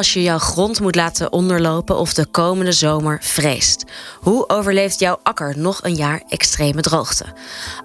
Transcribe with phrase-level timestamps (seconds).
[0.00, 3.84] als je jouw grond moet laten onderlopen of de komende zomer vreest?
[4.20, 7.24] Hoe overleeft jouw akker nog een jaar extreme droogte?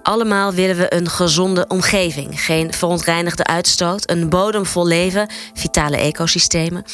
[0.02, 6.84] Allemaal willen we een gezonde omgeving, geen verontreinigde uitstoot, een bodemvol leven, vitale ecosystemen.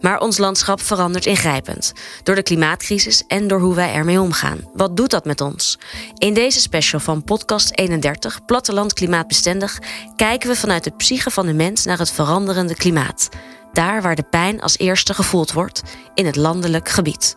[0.00, 4.60] Maar ons landschap verandert ingrijpend door de klimaatcrisis en door hoe wij ermee omgaan.
[4.74, 5.78] Wat doet dat met ons?
[6.14, 9.78] In deze special van Podcast 31, Platteland Klimaatbestendig,
[10.16, 13.28] kijken we vanuit de psyche van de mens naar het veranderende klimaat
[13.72, 15.82] daar waar de pijn als eerste gevoeld wordt,
[16.14, 17.36] in het landelijk gebied.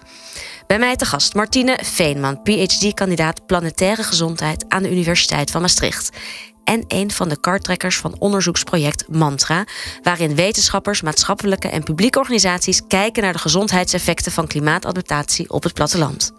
[0.67, 6.17] Bij mij te gast Martine Veenman, PhD-kandidaat planetaire gezondheid aan de Universiteit van Maastricht.
[6.63, 9.65] En een van de kartrekkers van onderzoeksproject Mantra,
[10.01, 16.31] waarin wetenschappers, maatschappelijke en publieke organisaties kijken naar de gezondheidseffecten van klimaatadaptatie op het platteland.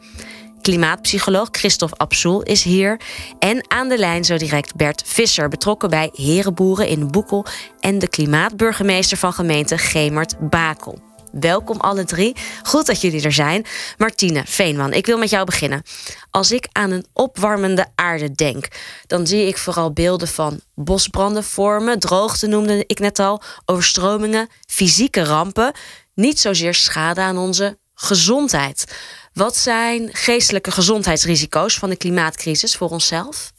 [0.63, 3.01] Klimaatpsycholoog Christophe Absoel is hier.
[3.39, 7.47] En aan de lijn zo direct Bert Visser, betrokken bij Herenboeren in Boekel.
[7.81, 10.99] En de klimaatburgemeester van gemeente Gemert Bakel.
[11.33, 12.37] Welkom alle drie.
[12.63, 13.67] Goed dat jullie er zijn.
[13.99, 15.83] Martine Veenman, ik wil met jou beginnen.
[16.31, 18.69] Als ik aan een opwarmende aarde denk,
[19.07, 25.25] dan zie ik vooral beelden van bosbranden vormen, droogte noemde ik net al, overstromingen, fysieke
[25.25, 25.73] rampen.
[26.15, 28.85] Niet zozeer schade aan onze gezondheid.
[29.33, 33.53] Wat zijn geestelijke gezondheidsrisico's van de klimaatcrisis voor onszelf?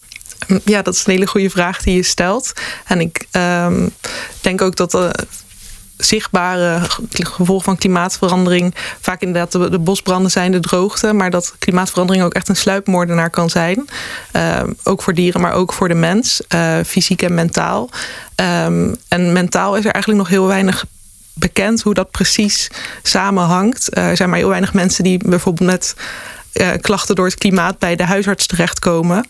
[0.64, 2.54] Ja, dat is een hele goede vraag die je stelt.
[2.86, 3.94] En ik um,
[4.42, 5.12] denk ook dat de
[5.98, 6.80] zichtbare
[7.10, 12.34] gevolgen van klimaatverandering vaak inderdaad de, de, bosbranden zijn, de droogte, maar dat klimaatverandering ook
[12.34, 13.90] echt een sluipmoordenaar kan zijn.
[14.34, 17.90] Um, ook voor dieren, maar ook voor de mens, uh, fysiek en mentaal.
[18.36, 20.86] Um, en mentaal is er eigenlijk nog heel weinig
[21.34, 22.70] bekend hoe dat precies
[23.04, 23.90] samenhangt.
[23.90, 25.96] Eh, er zijn maar heel weinig mensen die bijvoorbeeld met
[26.54, 29.28] uh, klachten door het klimaat bij de huisarts terechtkomen.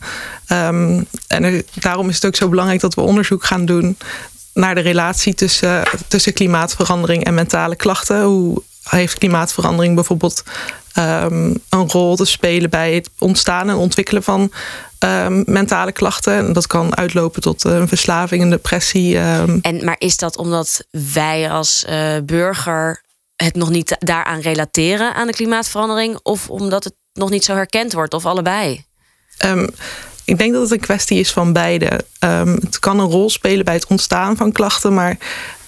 [0.52, 3.96] Um, en daarom is het ook zo belangrijk dat we onderzoek gaan doen
[4.54, 8.22] naar de relatie tussen, tussen klimaatverandering en mentale klachten.
[8.22, 10.42] Hoe heeft klimaatverandering bijvoorbeeld
[10.98, 14.52] um, een rol te spelen bij het ontstaan en ontwikkelen van
[15.04, 16.34] um, mentale klachten.
[16.34, 19.18] En dat kan uitlopen tot een verslaving, een depressie.
[19.18, 19.58] Um.
[19.62, 23.02] En, maar is dat omdat wij als uh, burger
[23.36, 26.18] het nog niet daaraan relateren aan de klimaatverandering?
[26.22, 28.84] Of omdat het nog niet zo herkend wordt, of allebei?
[30.24, 32.04] ik denk dat het een kwestie is van beide.
[32.18, 35.16] het kan een rol spelen bij het ontstaan van klachten, maar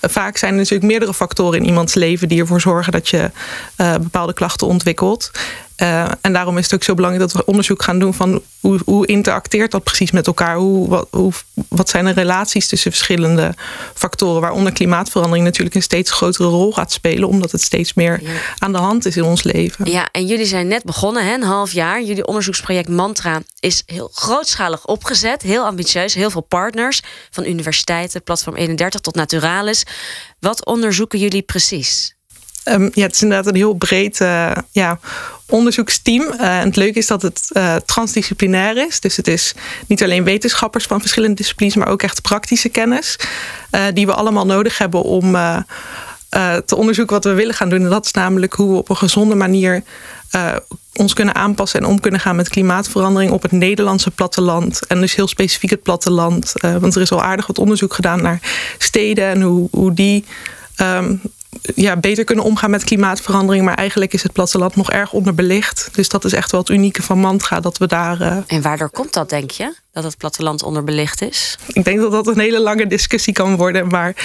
[0.00, 3.30] vaak zijn er natuurlijk meerdere factoren in iemands leven die ervoor zorgen dat je
[3.76, 5.30] uh, bepaalde klachten ontwikkelt.
[5.82, 8.80] Uh, en daarom is het ook zo belangrijk dat we onderzoek gaan doen van hoe,
[8.84, 10.56] hoe interacteert dat precies met elkaar?
[10.56, 11.32] Hoe, wat, hoe,
[11.68, 13.54] wat zijn de relaties tussen verschillende
[13.94, 14.40] factoren?
[14.40, 18.30] Waaronder klimaatverandering natuurlijk een steeds grotere rol gaat spelen, omdat het steeds meer ja.
[18.58, 19.90] aan de hand is in ons leven.
[19.90, 22.02] Ja, en jullie zijn net begonnen, hè, een half jaar.
[22.02, 28.56] Jullie onderzoeksproject Mantra is heel grootschalig opgezet, heel ambitieus, heel veel partners, van universiteiten, Platform
[28.56, 29.84] 31 tot Naturalis.
[30.40, 32.14] Wat onderzoeken jullie precies?
[32.68, 34.98] Um, ja, het is inderdaad een heel breed uh, ja,
[35.48, 36.22] onderzoeksteam.
[36.22, 39.00] Uh, en het leuke is dat het uh, transdisciplinair is.
[39.00, 39.54] Dus het is
[39.86, 43.18] niet alleen wetenschappers van verschillende disciplines, maar ook echt praktische kennis.
[43.94, 45.32] die we allemaal nodig hebben om
[46.64, 47.82] te onderzoeken wat we willen gaan doen.
[47.82, 49.82] En dat is namelijk hoe we op een gezonde manier
[50.92, 54.86] ons kunnen aanpassen en om kunnen gaan met klimaatverandering op het Nederlandse platteland.
[54.86, 56.52] En dus heel specifiek het platteland.
[56.60, 58.40] want er is al aardig wat onderzoek gedaan naar
[58.78, 60.24] steden en hoe, hoe die.
[60.80, 61.20] Um,
[61.74, 63.64] ja, beter kunnen omgaan met klimaatverandering.
[63.64, 65.88] Maar eigenlijk is het platteland nog erg onderbelicht.
[65.92, 68.20] Dus dat is echt wel het unieke van Mantra dat we daar.
[68.20, 68.36] Uh...
[68.46, 69.74] En waardoor komt dat, denk je?
[69.92, 71.58] Dat het platteland onderbelicht is?
[71.72, 73.88] Ik denk dat dat een hele lange discussie kan worden.
[73.88, 74.16] Maar,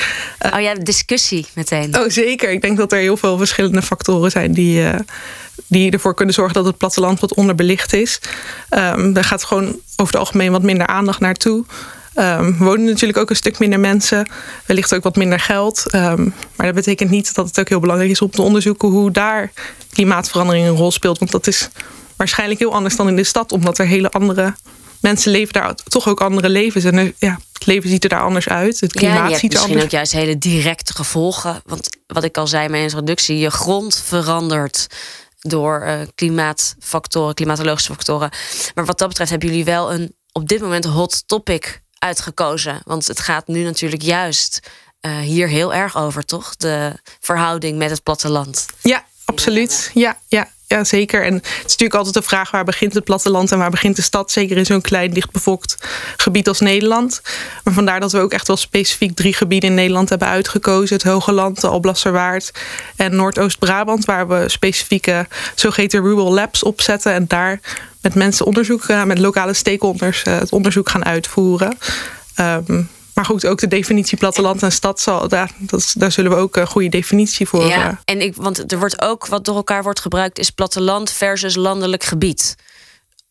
[0.46, 0.54] uh...
[0.54, 1.98] Oh ja, discussie meteen.
[1.98, 2.52] Oh zeker.
[2.52, 4.82] Ik denk dat er heel veel verschillende factoren zijn die.
[4.82, 4.96] Uh,
[5.68, 8.20] die ervoor kunnen zorgen dat het platteland wat onderbelicht is.
[8.70, 11.66] Um, daar gaat gewoon over het algemeen wat minder aandacht naartoe.
[12.16, 14.30] Um, wonen natuurlijk ook een stuk minder mensen.
[14.66, 15.94] Wellicht ook wat minder geld.
[15.96, 19.12] Um, maar dat betekent niet dat het ook heel belangrijk is om te onderzoeken hoe
[19.12, 19.52] daar
[19.90, 21.20] klimaatverandering een rol speelt.
[21.20, 21.70] Want dat is
[22.16, 24.54] waarschijnlijk heel anders dan in de stad, omdat er hele andere
[25.02, 26.84] mensen leven daar toch ook andere levens.
[26.84, 28.80] En er, ja, het leven ziet er daar anders uit.
[28.80, 31.62] Het klimaat ja, ziet er anders Misschien ook juist hele directe gevolgen.
[31.66, 34.88] Want wat ik al zei in mijn introductie, je grond verandert
[35.40, 38.30] door uh, klimaatfactoren, klimatologische factoren.
[38.76, 42.82] Maar wat dat betreft hebben jullie wel een op dit moment hot topic uitgekozen?
[42.84, 44.60] Want het gaat nu natuurlijk juist
[45.02, 46.56] uh, hier heel erg over, toch?
[46.56, 48.66] De verhouding met het platteland.
[48.82, 49.92] Ja, absoluut.
[49.94, 51.24] Ja, ja, ja, zeker.
[51.24, 54.02] En het is natuurlijk altijd de vraag waar begint het platteland en waar begint de
[54.02, 54.32] stad?
[54.32, 55.76] Zeker in zo'n klein, dichtbevolkt
[56.18, 57.22] gebied als Nederland.
[57.64, 61.06] Maar vandaar dat we ook echt wel specifiek drie gebieden in Nederland hebben uitgekozen: het
[61.06, 62.52] Hoge Land, de Alblasserwaard
[62.96, 67.60] en Noordoost-Brabant, waar we specifieke zogeheten rural labs opzetten en daar
[68.02, 71.78] met mensen onderzoek, met lokale stakeholders, eh, het onderzoek gaan uitvoeren.
[72.40, 76.38] Um, maar goed, ook de definitie platteland en stad zal, daar, dat, daar zullen we
[76.38, 77.66] ook een goede definitie voor.
[77.66, 81.12] Ja, eh, en ik, want er wordt ook wat door elkaar wordt gebruikt, is platteland
[81.12, 82.56] versus landelijk gebied.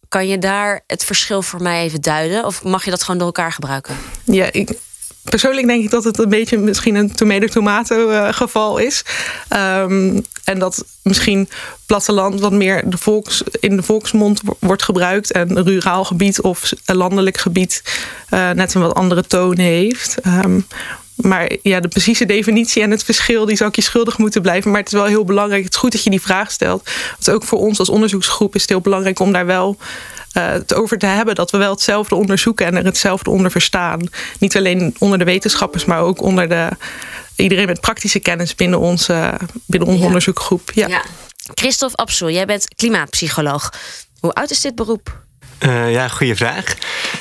[0.09, 2.45] Kan je daar het verschil voor mij even duiden?
[2.45, 3.97] Of mag je dat gewoon door elkaar gebruiken?
[4.25, 4.79] Ja, ik,
[5.23, 9.05] persoonlijk denk ik dat het een beetje misschien een tomato-tomato uh, geval is.
[9.53, 11.49] Um, en dat misschien
[11.87, 15.33] platteland wat meer de volks, in de volksmond wordt gebruikt.
[15.33, 17.83] En ruraal gebied of landelijk gebied
[18.31, 20.17] uh, net een wat andere toon heeft.
[20.27, 20.67] Um,
[21.15, 24.71] maar ja, de precieze definitie en het verschil, die zou ik je schuldig moeten blijven.
[24.71, 25.65] Maar het is wel heel belangrijk.
[25.65, 26.91] Het is goed dat je die vraag stelt.
[27.11, 29.77] Want ook voor ons als onderzoeksgroep is het heel belangrijk om daar wel
[30.33, 31.35] het over te hebben.
[31.35, 34.09] Dat we wel hetzelfde onderzoeken en er hetzelfde onder verstaan.
[34.39, 36.69] Niet alleen onder de wetenschappers, maar ook onder de,
[37.37, 39.35] iedereen met praktische kennis binnen onze,
[39.67, 40.07] binnen onze ja.
[40.07, 40.71] onderzoekgroep.
[40.75, 40.87] Ja.
[40.87, 41.03] ja.
[41.55, 43.73] Christophe Absoel, jij bent klimaatpsycholoog.
[44.21, 45.19] Hoe oud is dit beroep?
[45.61, 46.75] Uh, ja, goede vraag.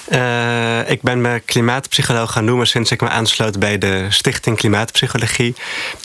[0.10, 5.56] Uh, ik ben me klimaatpsycholoog gaan noemen sinds ik me aansloot bij de Stichting Klimaatpsychologie.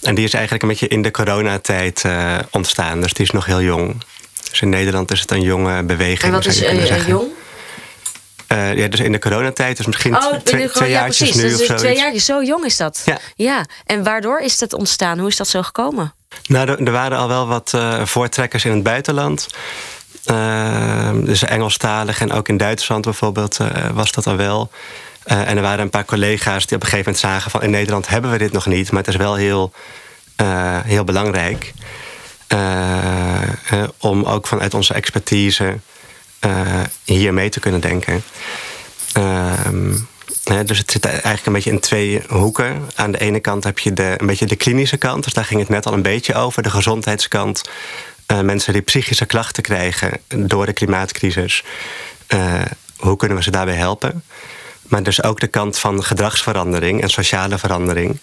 [0.03, 3.01] En die is eigenlijk een beetje in de coronatijd uh, ontstaan.
[3.01, 4.03] Dus die is nog heel jong.
[4.55, 6.23] Dus in Nederland is het een jonge beweging.
[6.23, 7.29] En wat is uh, jong?
[8.53, 11.43] Uh, ja, dus in de coronatijd, dus misschien oh, twee, twee ja, jaartjes precies.
[11.43, 11.75] nu dus of zo.
[11.75, 13.03] Twee jaartjes, zo jong is dat.
[13.05, 13.19] Ja.
[13.35, 13.65] ja.
[13.85, 15.19] En waardoor is dat ontstaan?
[15.19, 16.15] Hoe is dat zo gekomen?
[16.47, 19.47] Nou, er, er waren al wel wat uh, voortrekkers in het buitenland.
[20.31, 23.59] Uh, dus Engelstalig en ook in Duitsland bijvoorbeeld
[23.95, 24.71] was dat al wel.
[25.25, 27.63] en er waren een paar collega's die op een gegeven moment zagen van...
[27.63, 29.73] in Nederland hebben we dit nog niet, maar het is wel heel,
[30.85, 31.73] heel belangrijk...
[32.55, 35.79] Uh, om ook vanuit onze expertise
[36.47, 38.23] uh, hier mee te kunnen denken.
[39.13, 39.93] Ehm,
[40.67, 42.91] dus het zit eigenlijk een beetje in twee hoeken.
[42.95, 45.61] Aan de ene kant heb je de, een beetje de klinische kant, dus daar ging
[45.61, 47.69] het net al een beetje over, de gezondheidskant.
[48.43, 51.65] mensen die psychische klachten krijgen door de klimaatcrisis.
[52.97, 54.23] hoe kunnen we ze daarbij helpen?
[54.83, 58.19] Maar dus ook de kant van gedragsverandering en sociale verandering.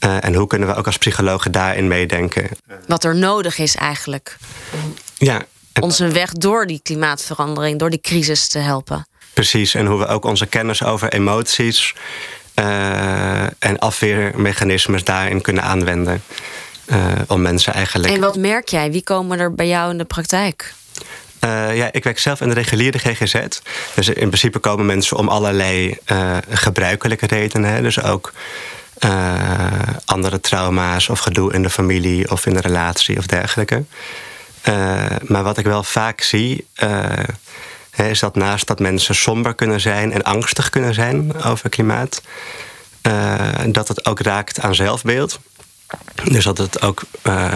[0.00, 2.48] Uh, en hoe kunnen we ook als psychologen daarin meedenken?
[2.86, 4.36] Wat er nodig is eigenlijk.
[5.18, 5.42] Ja.
[5.80, 9.06] Ons een weg door die klimaatverandering, door die crisis te helpen.
[9.34, 11.94] Precies, en hoe we ook onze kennis over emoties
[12.54, 16.22] uh, en afweermechanismes daarin kunnen aanwenden.
[16.86, 18.14] Uh, om mensen eigenlijk.
[18.14, 18.90] En wat merk jij?
[18.90, 20.74] Wie komen er bij jou in de praktijk?
[21.44, 23.34] Uh, ja, ik werk zelf in de reguliere GGZ.
[23.94, 25.98] Dus in principe komen mensen om allerlei
[26.50, 27.70] gebruikelijke redenen.
[27.70, 27.82] Hè.
[27.82, 28.32] Dus ook
[29.04, 33.84] uh, andere trauma's of gedoe in de familie of in de relatie of dergelijke.
[35.20, 36.66] maar wat ik wel vaak zie,
[37.96, 42.22] is dat naast dat mensen somber kunnen zijn en angstig kunnen zijn over klimaat,
[43.66, 45.38] dat het ook raakt aan zelfbeeld.
[46.24, 47.02] Dus dat het ook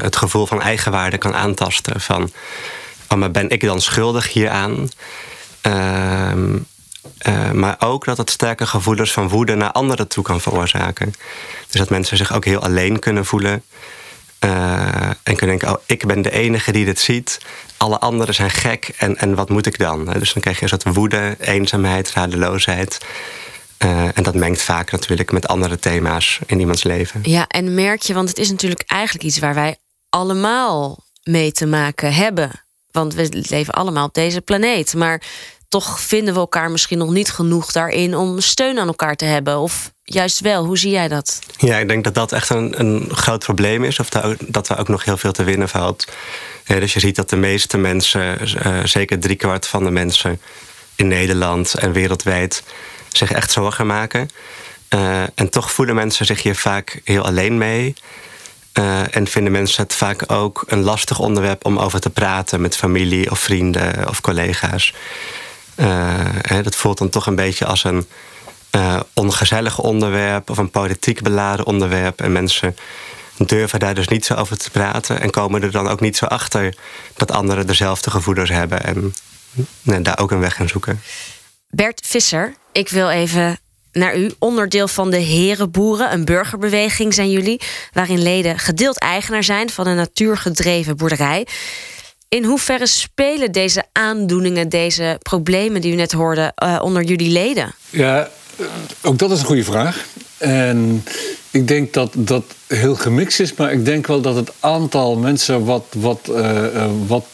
[0.02, 2.00] het gevoel van eigenwaarde kan aantasten.
[2.00, 2.32] Van,
[3.08, 4.88] oh, maar ben ik dan schuldig hieraan?
[7.28, 11.14] Uh, maar ook dat het sterke gevoelens van woede naar anderen toe kan veroorzaken.
[11.68, 13.62] Dus dat mensen zich ook heel alleen kunnen voelen.
[14.44, 17.40] Uh, en kunnen denken, oh, ik ben de enige die dit ziet.
[17.76, 20.04] Alle anderen zijn gek en, en wat moet ik dan?
[20.04, 22.98] Dus dan krijg je een soort woede, eenzaamheid, radeloosheid.
[23.84, 27.20] Uh, en dat mengt vaak natuurlijk met andere thema's in iemands leven.
[27.22, 29.76] Ja, en merk je, want het is natuurlijk eigenlijk iets waar wij
[30.08, 32.50] allemaal mee te maken hebben.
[32.90, 34.94] Want we leven allemaal op deze planeet.
[34.94, 35.22] Maar
[35.70, 39.58] toch vinden we elkaar misschien nog niet genoeg daarin om steun aan elkaar te hebben.
[39.58, 41.38] Of juist wel, hoe zie jij dat?
[41.56, 43.98] Ja, ik denk dat dat echt een, een groot probleem is.
[43.98, 44.08] Of
[44.38, 46.04] dat er ook nog heel veel te winnen valt.
[46.64, 50.40] Dus je ziet dat de meeste mensen, uh, zeker driekwart van de mensen
[50.94, 52.62] in Nederland en wereldwijd,
[53.08, 54.28] zich echt zorgen maken.
[54.94, 57.94] Uh, en toch voelen mensen zich hier vaak heel alleen mee.
[58.74, 62.76] Uh, en vinden mensen het vaak ook een lastig onderwerp om over te praten met
[62.76, 64.94] familie of vrienden of collega's.
[66.46, 68.06] Hè, dat voelt dan toch een beetje als een
[68.76, 72.20] uh, ongezellig onderwerp of een politiek beladen onderwerp.
[72.20, 72.76] En mensen
[73.36, 76.24] durven daar dus niet zo over te praten en komen er dan ook niet zo
[76.24, 76.74] achter
[77.14, 79.14] dat anderen dezelfde gevoelens hebben en
[79.82, 81.02] nee, daar ook een weg in zoeken.
[81.68, 83.58] Bert Visser, ik wil even
[83.92, 84.32] naar u.
[84.38, 87.60] Onderdeel van de Herenboeren, een burgerbeweging zijn jullie,
[87.92, 91.46] waarin leden gedeeld eigenaar zijn van een natuurgedreven boerderij.
[92.36, 97.74] In hoeverre spelen deze aandoeningen, deze problemen die u net hoorde, uh, onder jullie leden?
[97.90, 98.30] Ja,
[99.02, 100.04] ook dat is een goede vraag.
[100.38, 101.04] En
[101.50, 105.64] ik denk dat dat heel gemixt is, maar ik denk wel dat het aantal mensen
[105.64, 107.26] wat, wat, uh, wat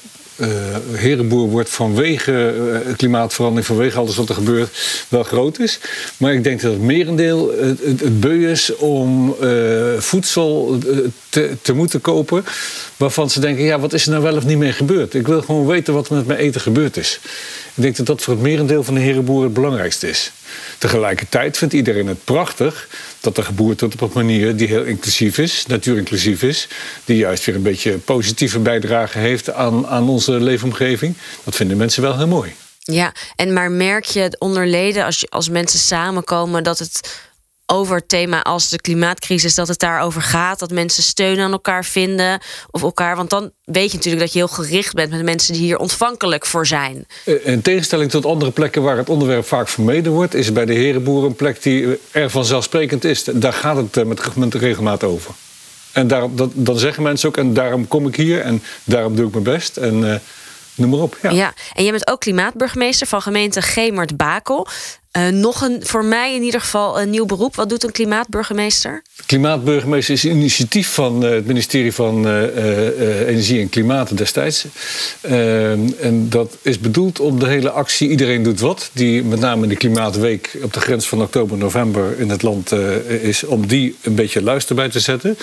[0.92, 2.54] herenboer wordt vanwege
[2.96, 5.78] klimaatverandering, vanwege alles wat er gebeurt, wel groot is.
[6.16, 9.36] Maar ik denk dat het merendeel het, het, beu is om
[9.98, 10.78] voedsel
[11.36, 12.44] te, te moeten kopen
[12.96, 15.14] waarvan ze denken, ja, wat is er nou wel of niet mee gebeurd?
[15.14, 17.20] Ik wil gewoon weten wat er met mijn eten gebeurd is.
[17.74, 20.32] Ik denk dat dat voor het merendeel van de herenboeren het belangrijkste is.
[20.78, 22.88] Tegelijkertijd vindt iedereen het prachtig
[23.20, 26.68] dat er geboerd wordt op een manier die heel inclusief is, natuurinclusief is,
[27.04, 31.14] die juist weer een beetje positieve bijdrage heeft aan, aan onze leefomgeving.
[31.44, 32.54] Dat vinden mensen wel heel mooi.
[32.78, 37.24] Ja, en maar merk je onder leden als, als mensen samenkomen dat het
[37.66, 42.40] over thema als de klimaatcrisis, dat het daarover gaat, dat mensen steun aan elkaar vinden
[42.70, 43.16] of elkaar.
[43.16, 45.78] Want dan weet je natuurlijk dat je heel gericht bent met de mensen die hier
[45.78, 47.06] ontvankelijk voor zijn.
[47.24, 50.74] Eh, in tegenstelling tot andere plekken waar het onderwerp vaak vermeden wordt, is bij de
[50.74, 53.24] herenboeren een plek die er vanzelfsprekend is.
[53.24, 55.34] Daar gaat het eh, met, met regelmaat over.
[55.92, 59.26] En daarom, dat, dan zeggen mensen ook, en daarom kom ik hier en daarom doe
[59.26, 59.76] ik mijn best.
[59.76, 60.14] En uh,
[60.74, 61.18] noem maar op.
[61.22, 61.30] Ja.
[61.30, 64.66] ja, en jij bent ook klimaatburgemeester van gemeente Gemert-Bakel.
[65.16, 67.56] Uh, nog een, voor mij in ieder geval, een nieuw beroep.
[67.56, 69.02] Wat doet een klimaatburgemeester?
[69.26, 74.66] Klimaatburgemeester is een initiatief van uh, het ministerie van uh, Energie en Klimaat destijds.
[76.00, 79.68] en dat is bedoeld om de hele actie Iedereen doet wat, die met name in
[79.68, 82.72] de Klimaatweek op de grens van oktober-november in het land
[83.20, 85.38] is, om die een beetje luister bij te zetten.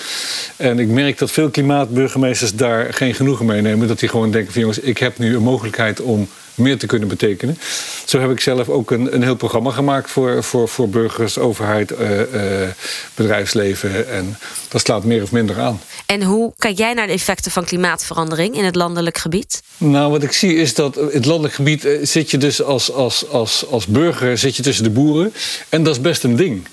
[0.56, 3.88] En ik merk dat veel klimaatburgemeesters daar geen genoegen mee nemen.
[3.88, 7.08] Dat die gewoon denken van jongens, ik heb nu een mogelijkheid om meer te kunnen
[7.08, 7.58] betekenen.
[8.04, 11.92] Zo heb ik zelf ook een, een heel programma gemaakt voor, voor, voor burgers, overheid,
[11.92, 12.68] uh, uh,
[13.14, 14.08] bedrijfsleven.
[14.10, 15.80] En dat slaat meer of minder aan.
[16.06, 19.62] En hoe kijk jij naar de effecten van klimaatverandering in het landelijk gebied?
[19.76, 22.92] Nou, wat ik zie is dat in het landelijk gebied uh, zit je dus als,
[22.92, 25.32] als, als, als burger zit je tussen de boeren.
[25.68, 26.66] En dat is best een ding.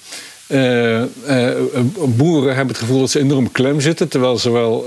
[0.51, 1.49] Uh, uh,
[2.05, 4.85] boeren hebben het gevoel dat ze enorm klem zitten, terwijl ze wel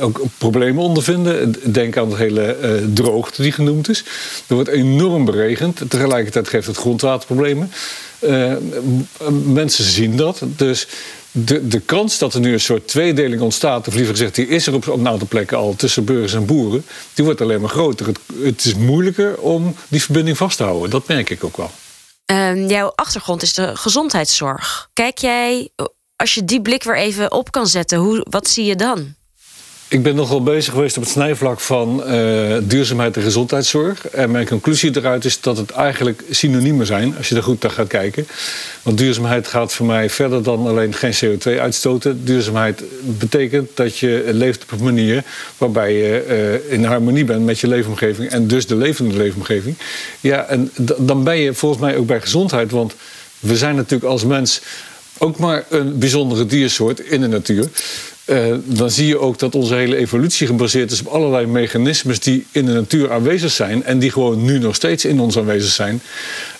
[0.00, 1.54] ook problemen ondervinden.
[1.72, 2.56] Denk aan de hele
[2.94, 4.04] droogte die genoemd is.
[4.46, 5.82] Er wordt enorm beregend.
[5.88, 7.70] Tegelijkertijd geeft het grondwaterproblemen.
[9.44, 10.42] mensen zien dat.
[10.56, 10.86] Dus
[11.32, 14.66] de, de kans dat er nu een soort tweedeling ontstaat, of liever gezegd, die is
[14.66, 16.84] er op een aantal plekken al tussen burgers en boeren,
[17.14, 18.06] die wordt alleen maar groter.
[18.42, 20.90] Het is moeilijker om die verbinding vast te houden.
[20.90, 21.70] Dat merk ik ook wel.
[22.30, 24.90] Um, jouw achtergrond is de gezondheidszorg.
[24.92, 25.70] Kijk jij,
[26.16, 29.14] als je die blik weer even op kan zetten, hoe, wat zie je dan?
[29.90, 34.08] Ik ben nogal bezig geweest op het snijvlak van uh, duurzaamheid en gezondheidszorg.
[34.08, 37.70] En mijn conclusie eruit is dat het eigenlijk synoniemen zijn, als je er goed naar
[37.70, 38.26] gaat kijken.
[38.82, 42.24] Want duurzaamheid gaat voor mij verder dan alleen geen CO2 uitstoten.
[42.24, 45.24] Duurzaamheid betekent dat je leeft op een manier
[45.58, 46.24] waarbij je
[46.68, 49.76] uh, in harmonie bent met je leefomgeving en dus de levende leefomgeving.
[50.20, 52.94] Ja, en dan ben je volgens mij ook bij gezondheid, want
[53.38, 54.60] we zijn natuurlijk als mens
[55.18, 57.68] ook maar een bijzondere diersoort in de natuur.
[58.30, 62.46] Uh, dan zie je ook dat onze hele evolutie gebaseerd is op allerlei mechanismes die
[62.50, 66.02] in de natuur aanwezig zijn en die gewoon nu nog steeds in ons aanwezig zijn.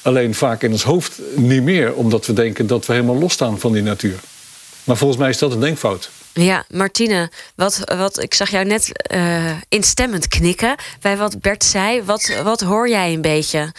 [0.03, 3.73] Alleen vaak in ons hoofd niet meer, omdat we denken dat we helemaal losstaan van
[3.73, 4.19] die natuur.
[4.85, 6.11] Maar volgens mij is dat een denkfout.
[6.33, 12.03] Ja, Martine, wat, wat, ik zag jou net uh, instemmend knikken bij wat Bert zei.
[12.03, 13.73] Wat, wat hoor jij een beetje?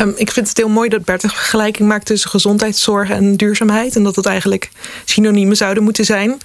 [0.00, 3.96] Um, ik vind het heel mooi dat Bert een vergelijking maakt tussen gezondheidszorg en duurzaamheid.
[3.96, 4.70] En dat het eigenlijk
[5.04, 6.40] synoniemen zouden moeten zijn.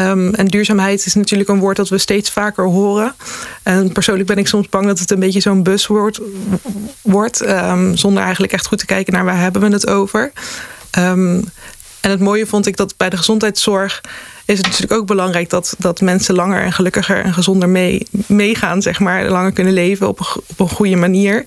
[0.00, 3.14] Um, en duurzaamheid is natuurlijk een woord dat we steeds vaker horen.
[3.62, 6.20] En persoonlijk ben ik soms bang dat het een beetje zo'n buswoord
[7.02, 7.48] wordt.
[7.48, 10.32] Um, zonder eigenlijk echt goed te kijken naar waar hebben we het over.
[10.90, 14.00] en het mooie vond ik dat bij de gezondheidszorg
[14.50, 18.82] is het natuurlijk ook belangrijk dat, dat mensen langer en gelukkiger en gezonder mee, meegaan,
[18.82, 21.44] zeg maar, langer kunnen leven op een, op een goede manier.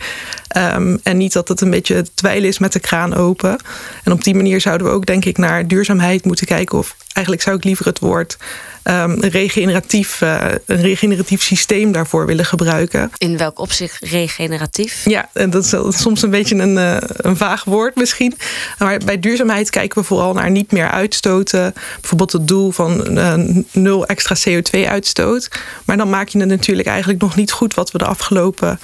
[0.57, 3.57] Um, en niet dat het een beetje dweilen is met de kraan open.
[4.03, 6.77] En op die manier zouden we ook, denk ik, naar duurzaamheid moeten kijken.
[6.77, 8.37] Of eigenlijk zou ik liever het woord
[8.83, 13.11] um, regeneratief, uh, een regeneratief systeem daarvoor willen gebruiken.
[13.17, 15.05] In welk opzicht regeneratief?
[15.05, 18.37] Ja, en dat is soms een beetje een, uh, een vaag woord misschien.
[18.77, 21.73] Maar bij duurzaamheid kijken we vooral naar niet meer uitstoten.
[21.99, 23.33] Bijvoorbeeld het doel van uh,
[23.71, 25.51] nul extra CO2-uitstoot.
[25.85, 28.79] Maar dan maak je het natuurlijk eigenlijk nog niet goed wat we de afgelopen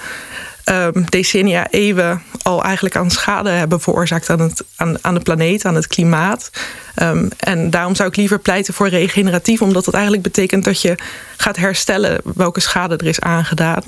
[0.70, 4.64] um, decennia, eeuwen al eigenlijk aan schade hebben veroorzaakt aan, het,
[5.00, 6.50] aan, de planeet, aan het klimaat.
[7.02, 10.94] Um, en daarom zou ik liever pleiten voor regeneratief, omdat dat eigenlijk betekent dat je
[11.36, 13.82] gaat herstellen welke schade er is aangedaan.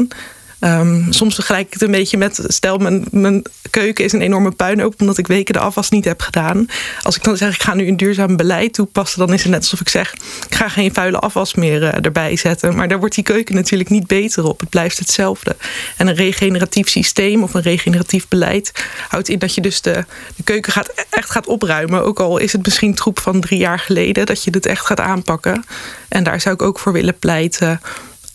[0.65, 4.51] Um, soms vergelijk ik het een beetje met, stel mijn, mijn keuken is een enorme
[4.51, 6.67] puinhoop omdat ik weken de afwas niet heb gedaan.
[7.03, 9.61] Als ik dan zeg ik ga nu een duurzaam beleid toepassen, dan is het net
[9.61, 10.15] alsof ik zeg
[10.49, 12.77] ik ga geen vuile afwas meer uh, erbij zetten.
[12.77, 14.61] Maar daar wordt die keuken natuurlijk niet beter op.
[14.61, 15.57] Het blijft hetzelfde.
[15.97, 18.73] En een regeneratief systeem of een regeneratief beleid
[19.09, 20.05] houdt in dat je dus de,
[20.37, 22.05] de keuken gaat, echt gaat opruimen.
[22.05, 25.01] Ook al is het misschien troep van drie jaar geleden, dat je het echt gaat
[25.01, 25.65] aanpakken.
[26.09, 27.81] En daar zou ik ook voor willen pleiten.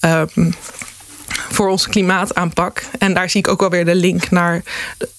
[0.06, 0.54] Um,
[1.50, 2.84] voor onze klimaataanpak.
[3.00, 4.62] En daar zie ik ook wel weer de link naar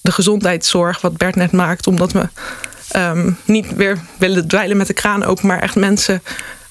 [0.01, 2.27] de, gezondheidszorg, wat Bert net maakt, omdat we
[2.95, 6.23] um, niet weer willen dweilen met de kraan open, maar echt mensen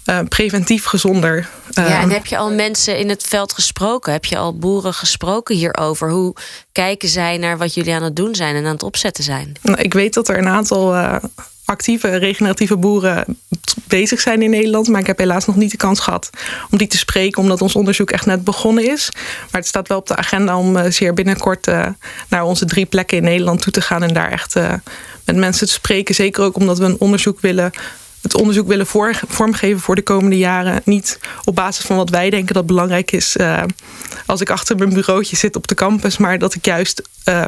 [0.08, 1.48] uh, preventief gezonder.
[1.70, 4.12] Ja, en ehm, heb je al mensen in het veld gesproken?
[4.12, 6.10] Heb je al boeren gesproken hierover?
[6.10, 6.34] Hoe
[6.72, 9.56] kijken zij naar wat jullie aan het doen zijn en aan het opzetten zijn?
[9.62, 11.16] Nou, ik weet dat er een aantal uh,
[11.68, 13.24] actieve regeneratieve boeren
[13.84, 14.88] bezig zijn in Nederland.
[14.88, 16.30] Maar ik heb helaas nog niet de kans gehad
[16.70, 19.10] om die te spreken, omdat ons onderzoek echt net begonnen is.
[19.50, 21.66] Maar het staat wel op de agenda om uh, zeer binnenkort
[22.28, 24.54] naar onze drie plekken in Nederland toe te gaan en daar echt
[25.24, 26.14] met mensen te spreken.
[26.14, 27.70] Zeker ook omdat we een onderzoek willen
[28.22, 28.86] het onderzoek willen
[29.28, 30.80] vormgeven voor de komende jaren.
[30.84, 33.36] Niet op basis van wat wij denken dat belangrijk is
[34.26, 37.46] als ik achter mijn bureautje zit op de campus, maar dat ik juist uh,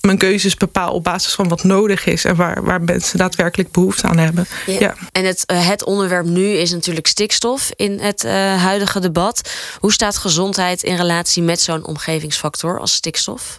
[0.00, 4.06] mijn keuzes bepaal op basis van wat nodig is en waar, waar mensen daadwerkelijk behoefte
[4.06, 4.46] aan hebben.
[4.66, 4.94] Ja.
[5.12, 9.50] En het, uh, het onderwerp nu is natuurlijk stikstof in het huidige debat.
[9.78, 13.56] Hoe staat gezondheid in relatie met zo'n omgevingsfactor als stikstof?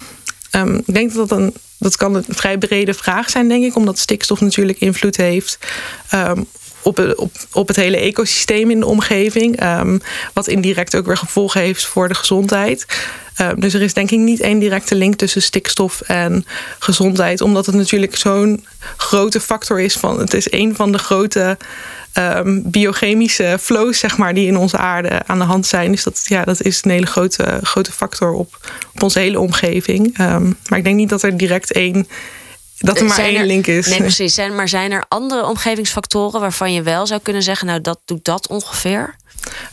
[0.52, 3.76] Um, ik denk dat dat een dat kan een vrij brede vraag zijn, denk ik,
[3.76, 5.58] omdat stikstof natuurlijk invloed heeft
[6.14, 6.48] um,
[6.98, 9.64] op, op, het hele ecosysteem in de omgeving.
[9.64, 10.02] Um,
[10.34, 12.86] wat indirect ook weer gevolgen heeft voor de gezondheid.
[13.42, 16.46] Um, dus er is denk ik niet één directe link tussen stikstof en
[16.80, 18.66] gezondheid, omdat het natuurlijk zo'n
[18.98, 19.94] grote factor is.
[19.94, 21.58] Van, het is een van de grote
[22.14, 25.92] um, biochemische flows, zeg maar, die in onze aarde aan de hand zijn.
[25.92, 28.58] Dus dat, ja, dat is een hele grote, grote factor op,
[28.94, 30.18] op onze hele omgeving.
[30.68, 32.08] Maar ik denk niet dat er direct één.
[32.80, 33.88] Dat er maar één link is.
[33.88, 34.34] Nee, precies.
[34.34, 38.26] Zijn, maar zijn er andere omgevingsfactoren waarvan je wel zou kunnen zeggen, nou, dat doet
[38.26, 39.16] dat ongeveer?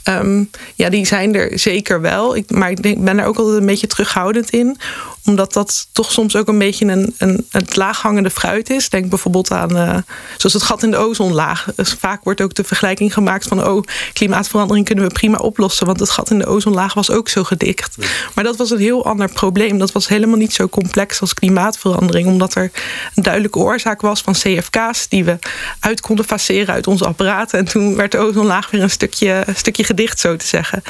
[0.09, 2.37] Um, ja, die zijn er zeker wel.
[2.37, 4.79] Ik, maar ik denk, ben er ook altijd een beetje terughoudend in
[5.27, 8.89] omdat dat toch soms ook een beetje een, een, het laaghangende fruit is.
[8.89, 9.97] Denk bijvoorbeeld aan, uh,
[10.37, 11.67] zoals het gat in de ozonlaag.
[11.77, 16.01] Dus vaak wordt ook de vergelijking gemaakt van, oh, klimaatverandering kunnen we prima oplossen, want
[16.01, 17.97] het gat in de ozonlaag was ook zo gedicht.
[18.35, 19.79] Maar dat was een heel ander probleem.
[19.79, 22.71] Dat was helemaal niet zo complex als klimaatverandering, omdat er
[23.15, 25.39] een duidelijke oorzaak was van CFK's die we
[25.81, 27.59] uit konden faceren uit onze apparaten.
[27.59, 30.83] En toen werd de ozonlaag weer een stukje, een stukje gedicht, zo te zeggen.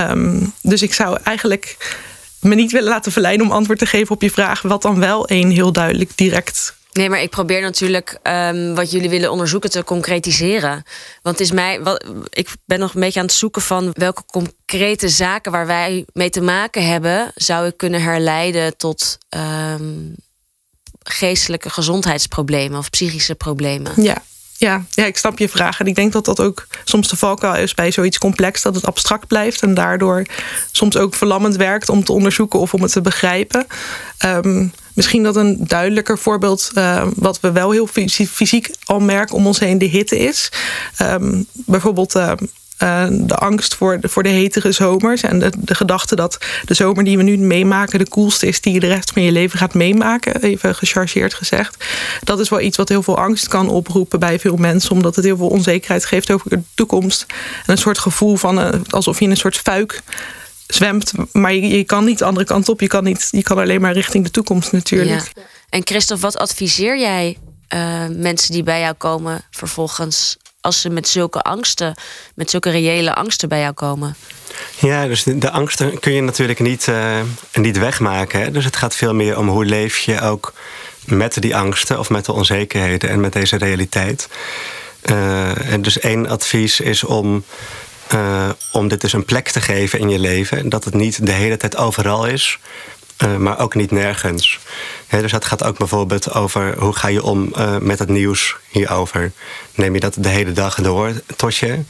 [0.00, 1.76] Um, dus ik zou eigenlijk
[2.42, 5.30] me niet willen laten verleiden om antwoord te geven op je vraag, wat dan wel
[5.30, 6.80] een heel duidelijk direct.
[6.92, 10.84] Nee, maar ik probeer natuurlijk um, wat jullie willen onderzoeken te concretiseren.
[11.22, 14.22] Want het is mij, wat, ik ben nog een beetje aan het zoeken van welke
[14.26, 19.18] concrete zaken waar wij mee te maken hebben, zou ik kunnen herleiden tot
[19.74, 20.14] um,
[21.02, 24.02] geestelijke gezondheidsproblemen of psychische problemen.
[24.02, 24.22] Ja,
[24.62, 25.80] ja, ja, ik snap je vraag.
[25.80, 28.86] En ik denk dat dat ook soms de valkuil is bij zoiets complex, dat het
[28.86, 30.26] abstract blijft en daardoor
[30.72, 33.66] soms ook verlammend werkt om te onderzoeken of om het te begrijpen.
[34.24, 37.86] Um, misschien dat een duidelijker voorbeeld, uh, wat we wel heel
[38.26, 40.52] fysiek al merken om ons heen, de hitte is.
[41.00, 42.20] Um, bijvoorbeeld.
[42.82, 45.22] Uh, de angst voor de, voor de hetere zomers.
[45.22, 48.72] En de, de gedachte dat de zomer die we nu meemaken de koelste is die
[48.72, 50.42] je de rest van je leven gaat meemaken.
[50.42, 51.84] Even gechargeerd gezegd.
[52.24, 54.90] Dat is wel iets wat heel veel angst kan oproepen bij veel mensen.
[54.90, 57.26] Omdat het heel veel onzekerheid geeft over de toekomst.
[57.66, 60.02] En een soort gevoel van uh, alsof je in een soort fuik
[60.66, 61.12] zwemt.
[61.32, 62.80] Maar je, kan niet de andere kant op.
[62.80, 65.32] Je kan, niet, je kan alleen maar richting de toekomst natuurlijk.
[65.68, 67.38] En Christophe, wat adviseer jij
[67.74, 71.94] uh, mensen die bij jou komen vervolgens als ze met zulke angsten,
[72.34, 74.16] met zulke reële angsten bij jou komen?
[74.78, 77.20] Ja, dus de, angsten kun je natuurlijk niet, uh,
[77.52, 78.52] niet wegmaken.
[78.52, 80.52] Dus het gaat veel meer om hoe leef je ook
[81.04, 84.28] met die angsten of met de onzekerheden en met deze realiteit.
[85.10, 87.44] Uh, en dus één advies is om,
[88.14, 90.68] uh, om dit dus een plek te geven in je leven.
[90.68, 92.58] Dat het niet de hele tijd overal is,
[93.38, 94.58] maar ook niet nergens.
[95.20, 99.32] Dus dat gaat ook bijvoorbeeld over hoe ga je om uh, met het nieuws hierover.
[99.74, 101.80] Neem je dat de hele dag door tot je?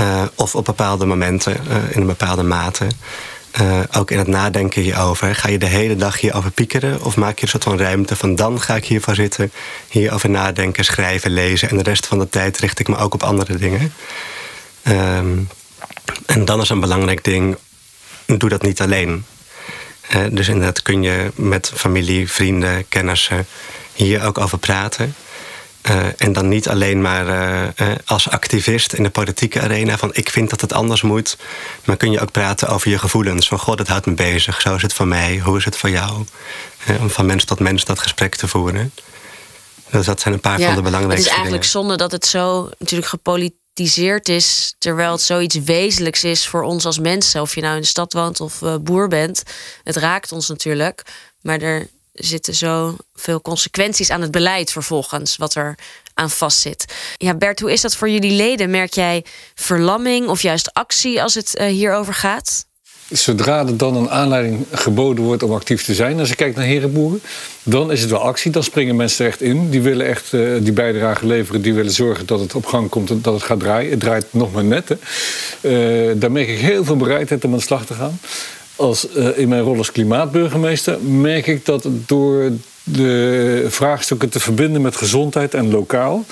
[0.00, 1.56] Uh, of op bepaalde momenten,
[1.90, 2.86] in een bepaalde mate.
[3.96, 5.34] ook in het nadenken hierover.
[5.34, 7.04] Ga je de hele dag hierover piekeren?
[7.04, 9.52] Of maak je een soort van ruimte van dan ga ik hiervan zitten,
[9.88, 11.70] hierover nadenken, schrijven, lezen.
[11.70, 13.92] En de rest van de tijd richt ik me ook op andere dingen.
[14.88, 15.48] Um,
[16.26, 17.56] en dan is een belangrijk ding,
[18.26, 19.24] doe dat niet alleen.
[20.14, 23.46] Uh, dus inderdaad kun je met familie, vrienden, kennissen
[23.92, 25.14] hier ook over praten.
[25.90, 30.30] Uh, en dan niet alleen maar uh, als activist in de politieke arena van ik
[30.30, 31.36] vind dat het anders moet.
[31.84, 33.48] Maar kun je ook praten over je gevoelens.
[33.48, 34.60] Van god, het houdt me bezig.
[34.60, 35.38] Zo is het voor mij.
[35.38, 36.24] Hoe is het voor jou?
[37.00, 38.92] om van mens tot mens dat gesprek te voeren.
[39.90, 42.70] Dus dat zijn een paar van de belangrijkste Het is eigenlijk zonde dat het zo
[42.78, 47.40] natuurlijk gepolitiseerd is, terwijl het zoiets wezenlijks is voor ons als mensen.
[47.40, 49.42] Of je nou in de stad woont of uh, boer bent.
[49.84, 51.02] Het raakt ons natuurlijk.
[51.40, 55.78] Maar er zitten zo veel consequenties aan het beleid vervolgens, wat er
[56.14, 56.94] aan vastzit.
[57.16, 58.70] Ja, Bert, hoe is dat voor jullie leden?
[58.70, 62.66] Merk jij verlamming of juist actie als het uh, hierover gaat?
[63.12, 66.64] Zodra er dan een aanleiding geboden wordt om actief te zijn, als je kijkt naar
[66.64, 67.20] herenboeren,
[67.62, 68.50] dan is het wel actie.
[68.50, 69.70] Dan springen mensen er echt in.
[69.70, 71.62] Die willen echt uh, die bijdrage leveren.
[71.62, 73.90] Die willen zorgen dat het op gang komt en dat het gaat draaien.
[73.90, 74.88] Het draait nog maar net.
[74.88, 74.96] Hè.
[76.10, 78.20] Uh, daar merk ik heel veel bereidheid om aan de slag te gaan.
[78.76, 82.50] Als, uh, in mijn rol als klimaatburgemeester merk ik dat door
[82.84, 86.24] de vraagstukken te verbinden met gezondheid en lokaal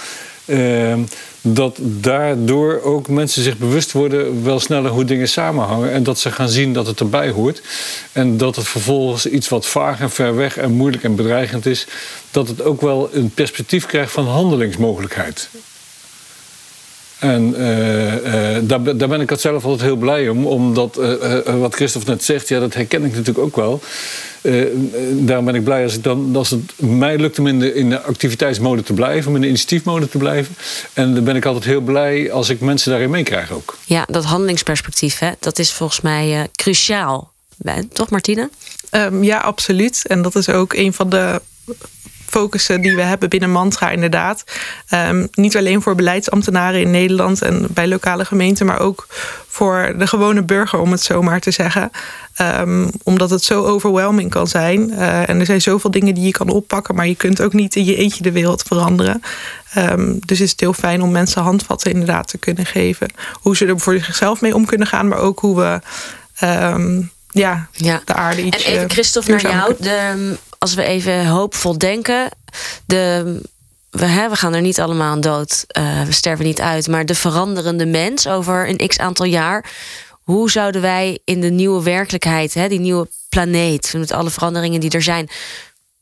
[1.40, 5.92] dat daardoor ook mensen zich bewust worden wel sneller hoe dingen samenhangen.
[5.92, 7.62] En dat ze gaan zien dat het erbij hoort.
[8.12, 11.86] En dat het vervolgens iets wat vaag en ver weg en moeilijk en bedreigend is,
[12.30, 15.48] dat het ook wel een perspectief krijgt van handelingsmogelijkheid.
[17.20, 20.46] En uh, uh, daar, daar, ben ik het zelf altijd heel blij om.
[20.46, 23.80] Omdat uh, wat Christophe net zegt, ja, dat herken ik natuurlijk ook wel.
[25.12, 27.90] daarom ben ik blij als, ik dan, als het mij lukt om in de, in
[27.90, 30.54] de activiteitsmode te blijven, om in de initiatiefmode te blijven.
[30.92, 33.78] En dan ben ik altijd heel blij als ik mensen daarin meekrijg ook.
[33.84, 37.32] Ja, dat handelingsperspectief, hè, dat is volgens mij cruciaal.
[37.92, 38.50] Toch, Martine?
[38.90, 40.04] Um, ja, absoluut.
[40.06, 41.40] En dat is ook een van de
[42.30, 44.44] focussen die we hebben binnen Mantra, inderdaad.
[45.08, 49.06] Um, niet alleen voor beleidsambtenaren in Nederland en bij lokale gemeenten, maar ook
[49.48, 51.90] voor de gewone burger, om het zo maar te zeggen.
[52.60, 54.90] Um, omdat het zo overwhelming kan zijn.
[54.90, 57.76] Uh, en er zijn zoveel dingen die je kan oppakken, maar je kunt ook niet
[57.76, 59.22] in je eentje de wereld veranderen.
[59.76, 63.08] Um, dus is het heel fijn om mensen handvatten inderdaad te kunnen geven.
[63.32, 65.80] Hoe ze er voor zichzelf mee om kunnen gaan, maar ook hoe we
[67.32, 68.64] ja, ja, de aarde iets.
[68.64, 69.74] En even Christophe naar jou.
[69.78, 72.30] De, als we even hoopvol denken.
[72.86, 73.40] De,
[73.90, 75.64] we, hè, we gaan er niet allemaal aan dood.
[75.78, 76.88] Uh, we sterven niet uit.
[76.88, 79.70] Maar de veranderende mens over een x aantal jaar.
[80.22, 84.90] Hoe zouden wij in de nieuwe werkelijkheid, hè, die nieuwe planeet, met alle veranderingen die
[84.90, 85.28] er zijn.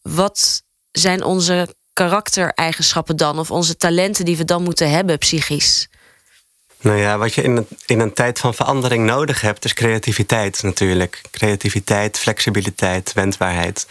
[0.02, 3.38] Wat zijn onze karaktereigenschappen dan?
[3.38, 5.88] Of onze talenten die we dan moeten hebben, psychisch?
[6.80, 11.20] Nou ja, wat je in in een tijd van verandering nodig hebt, is creativiteit natuurlijk.
[11.30, 13.86] Creativiteit, flexibiliteit, wendbaarheid.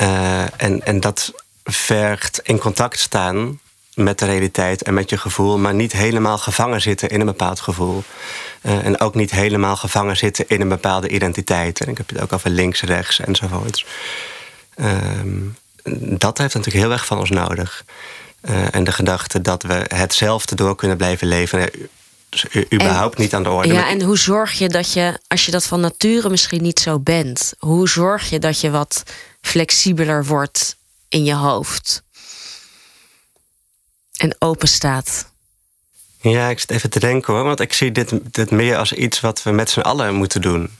[0.00, 1.32] Uh, en, en dat
[1.64, 3.60] vergt in contact staan
[3.94, 7.60] met de realiteit en met je gevoel, maar niet helemaal gevangen zitten in een bepaald
[7.60, 8.02] gevoel.
[8.62, 11.80] Uh, en ook niet helemaal gevangen zitten in een bepaalde identiteit.
[11.80, 13.86] En ik heb het ook over links, rechts enzovoorts.
[14.76, 14.86] Uh,
[16.18, 17.84] dat heeft natuurlijk heel erg van ons nodig.
[18.48, 21.70] Uh, en de gedachte dat we hetzelfde door kunnen blijven leven
[22.28, 23.72] dus überhaupt niet aan de orde.
[23.72, 26.98] Ja, en hoe zorg je dat je, als je dat van nature misschien niet zo
[26.98, 29.02] bent, hoe zorg je dat je wat
[29.40, 30.76] flexibeler wordt
[31.08, 32.02] in je hoofd
[34.16, 35.28] en open staat?
[36.20, 39.20] Ja, ik zit even te denken hoor, want ik zie dit, dit meer als iets
[39.20, 40.70] wat we met z'n allen moeten doen,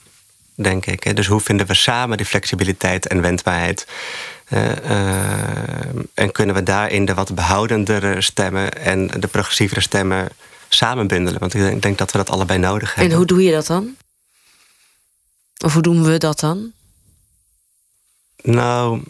[0.55, 1.16] denk ik.
[1.16, 3.87] Dus hoe vinden we samen die flexibiliteit en wendbaarheid?
[4.49, 5.33] Uh, uh,
[6.14, 10.29] en kunnen we daarin de wat behoudendere stemmen en de progressievere stemmen
[10.68, 11.40] samenbundelen.
[11.40, 13.12] Want ik denk dat we dat allebei nodig hebben.
[13.12, 13.96] En hoe doe je dat dan?
[15.64, 16.73] Of hoe doen we dat dan?
[18.42, 19.03] Nou,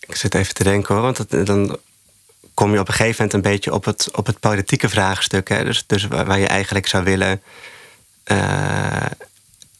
[0.00, 1.02] ik zit even te denken hoor.
[1.02, 1.78] Want dan
[2.54, 5.48] kom je op een gegeven moment een beetje op het, op het politieke vraagstuk.
[5.48, 5.64] Hè?
[5.64, 7.42] Dus, dus waar je eigenlijk zou willen.
[8.24, 9.06] Uh,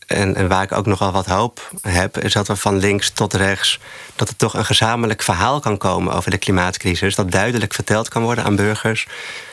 [0.06, 3.34] en, en, waar ik ook nogal wat hoop heb, is dat we van links tot
[3.34, 3.80] rechts.
[4.16, 7.14] dat er toch een gezamenlijk verhaal kan komen over de klimaatcrisis.
[7.14, 9.06] Dat duidelijk verteld kan worden aan burgers.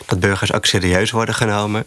[0.06, 1.86] Dat burgers ook serieus worden genomen.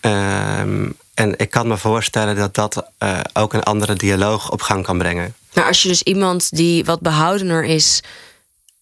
[0.00, 4.84] Um, en ik kan me voorstellen dat dat uh, ook een andere dialoog op gang
[4.84, 5.34] kan brengen.
[5.54, 8.02] Maar als je dus iemand die wat behoudener is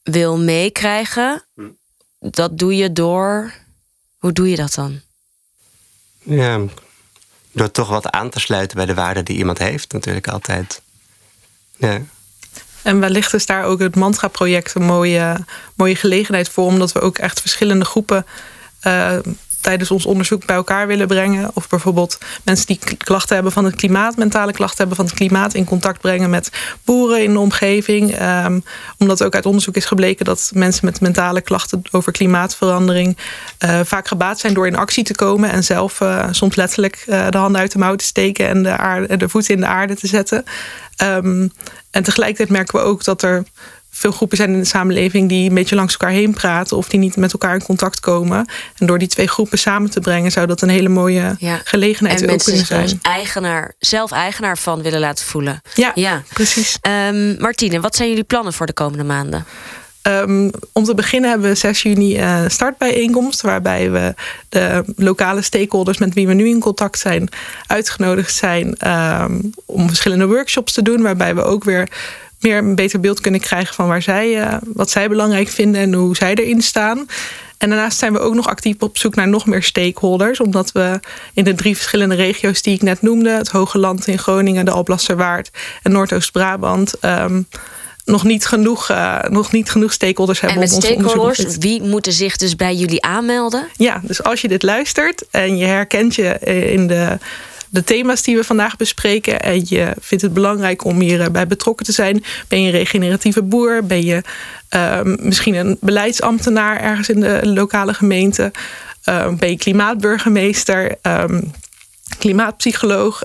[0.03, 1.63] wil meekrijgen, hm.
[2.19, 3.53] dat doe je door.
[4.19, 5.01] Hoe doe je dat dan?
[6.23, 6.61] Ja,
[7.53, 10.83] door toch wat aan te sluiten bij de waarde die iemand heeft, natuurlijk altijd.
[11.77, 12.03] Ja.
[12.83, 17.19] En wellicht is daar ook het Mantra-project een mooie, mooie gelegenheid voor, omdat we ook
[17.19, 18.27] echt verschillende groepen
[18.87, 19.19] uh,
[19.61, 21.51] tijdens ons onderzoek bij elkaar willen brengen.
[21.55, 25.55] Of bijvoorbeeld mensen die klachten hebben van het klimaat, mentale klachten hebben van het klimaat,
[25.55, 26.51] in contact brengen met
[26.85, 28.21] boeren in de omgeving.
[28.23, 28.65] Um,
[28.99, 33.17] omdat ook uit onderzoek is gebleken dat mensen met mentale klachten over klimaatverandering
[33.65, 37.27] uh, vaak gebaat zijn door in actie te komen en zelf uh, soms letterlijk uh,
[37.29, 40.07] de handen uit de mouw te steken en de, de voeten in de aarde te
[40.07, 40.45] zetten.
[41.03, 41.53] Um,
[41.91, 43.45] en tegelijkertijd merken we ook dat er
[43.91, 47.01] veel groepen zijn in de samenleving die een beetje langs elkaar heen praten of die
[47.01, 48.47] niet met elkaar in contact komen.
[48.79, 51.61] En door die twee groepen samen te brengen, zou dat een hele mooie ja.
[51.65, 52.89] gelegenheid en ook kunnen zijn.
[52.89, 55.63] En eigenaar, zelf eigenaar van willen laten voelen.
[55.75, 56.23] Ja, ja.
[56.33, 56.79] precies.
[57.09, 59.47] Um, Martine, wat zijn jullie plannen voor de komende maanden?
[60.03, 63.41] Um, om te beginnen hebben we 6 juni een uh, startbijeenkomst.
[63.41, 64.15] Waarbij we
[64.49, 67.29] de lokale stakeholders met wie we nu in contact zijn
[67.67, 68.89] uitgenodigd zijn
[69.23, 71.03] um, om verschillende workshops te doen.
[71.03, 71.89] Waarbij we ook weer
[72.41, 75.95] meer een beter beeld kunnen krijgen van waar zij, uh, wat zij belangrijk vinden en
[75.95, 77.07] hoe zij erin staan.
[77.59, 80.41] En daarnaast zijn we ook nog actief op zoek naar nog meer stakeholders.
[80.41, 81.01] Omdat we
[81.35, 84.71] in de drie verschillende regio's die ik net noemde, het Hoge Land in Groningen, de
[84.71, 85.51] Alblasserwaard
[85.83, 86.95] en Noordoost-Brabant.
[87.05, 87.47] Um,
[88.05, 90.63] nog niet genoeg, uh, nog niet genoeg stakeholders hebben.
[90.63, 93.69] En met stakeholders, wie moeten zich dus bij jullie aanmelden?
[93.77, 96.39] Ja, dus als je dit luistert en je herkent je
[96.73, 97.19] in de,
[97.71, 99.41] de thema's die we vandaag bespreken.
[99.41, 103.85] En je vindt het belangrijk om hierbij betrokken te zijn, ben je een regeneratieve boer,
[103.85, 104.23] ben je
[104.75, 108.53] uh, misschien een beleidsambtenaar ergens in de lokale gemeente,
[109.09, 110.95] uh, ben je klimaatburgemeester.
[111.03, 111.53] Um,
[112.19, 113.23] klimaatpsycholoog?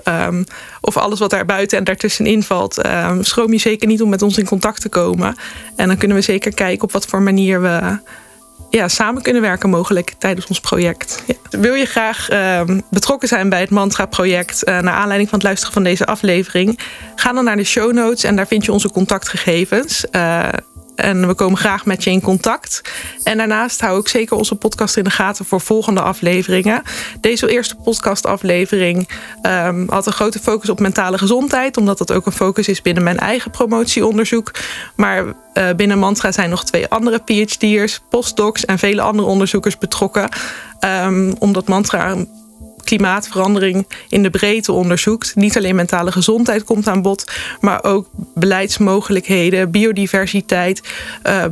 [0.80, 4.22] Of alles wat daar buiten en daartussenin valt, um, schroom je zeker niet om met
[4.22, 5.36] ons in contact te komen.
[5.76, 7.98] En dan kunnen we zeker kijken op wat voor manier we
[8.70, 11.22] ja, samen kunnen werken mogelijk tijdens ons project.
[11.26, 11.60] Ja.
[11.60, 15.74] Wil je graag um, betrokken zijn bij het Mantra-project uh, naar aanleiding van het luisteren
[15.74, 16.78] van deze aflevering?
[17.14, 20.04] Ga dan naar de show notes en daar vind je onze contactgegevens.
[20.12, 20.48] Uh,
[20.96, 22.80] en we komen graag met je in contact.
[23.22, 26.82] En daarnaast hou ik zeker onze podcast in de gaten voor volgende afleveringen.
[27.20, 29.08] Deze eerste podcastaflevering
[29.42, 33.02] um, had een grote focus op mentale gezondheid, omdat dat ook een focus is binnen
[33.02, 34.54] mijn eigen promotieonderzoek.
[34.96, 35.32] Maar uh,
[35.76, 40.28] binnen Mantra zijn nog twee andere PhD'ers, postdocs en vele andere onderzoekers betrokken.
[40.80, 42.14] Um, omdat Mantra
[42.86, 45.34] klimaatverandering in de breedte onderzoekt.
[45.34, 50.80] Niet alleen mentale gezondheid komt aan bod, maar ook beleidsmogelijkheden, biodiversiteit.
[51.26, 51.44] Uh,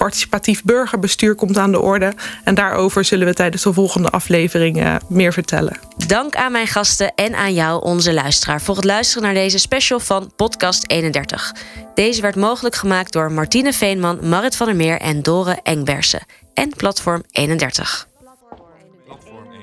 [0.00, 2.12] participatief burgerbestuur komt aan de orde.
[2.44, 5.78] En daarover zullen we tijdens de volgende aflevering uh, meer vertellen.
[6.06, 10.00] Dank aan mijn gasten en aan jou, onze luisteraar, voor het luisteren naar deze special
[10.00, 11.54] van Podcast 31.
[11.94, 16.22] Deze werd mogelijk gemaakt door Martine Veenman, Marit van der Meer en Dore Engbersen.
[16.54, 18.09] En Platform 31.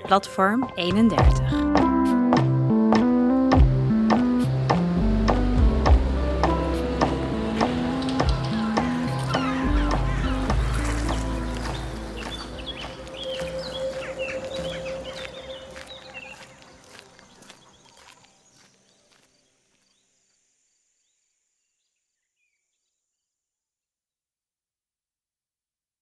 [0.08, 1.87] Platform 31.